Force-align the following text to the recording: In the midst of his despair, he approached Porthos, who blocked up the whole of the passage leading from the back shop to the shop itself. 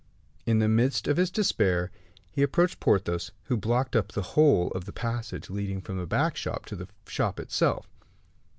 In 0.47 0.57
the 0.57 0.67
midst 0.67 1.07
of 1.07 1.17
his 1.17 1.29
despair, 1.29 1.91
he 2.31 2.41
approached 2.41 2.79
Porthos, 2.79 3.31
who 3.43 3.55
blocked 3.55 3.95
up 3.95 4.13
the 4.13 4.23
whole 4.33 4.69
of 4.71 4.85
the 4.85 4.91
passage 4.91 5.47
leading 5.51 5.79
from 5.79 5.99
the 5.99 6.07
back 6.07 6.35
shop 6.35 6.65
to 6.65 6.75
the 6.75 6.87
shop 7.05 7.39
itself. 7.39 7.87